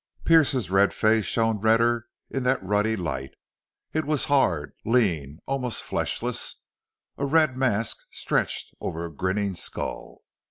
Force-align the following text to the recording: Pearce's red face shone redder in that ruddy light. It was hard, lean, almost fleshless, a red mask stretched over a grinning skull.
Pearce's 0.25 0.71
red 0.71 0.95
face 0.95 1.25
shone 1.25 1.59
redder 1.59 2.07
in 2.31 2.41
that 2.41 2.63
ruddy 2.63 2.95
light. 2.95 3.35
It 3.93 4.03
was 4.03 4.25
hard, 4.25 4.73
lean, 4.83 5.37
almost 5.45 5.83
fleshless, 5.83 6.63
a 7.19 7.25
red 7.27 7.55
mask 7.55 7.99
stretched 8.11 8.73
over 8.81 9.05
a 9.05 9.13
grinning 9.13 9.53
skull. 9.53 10.23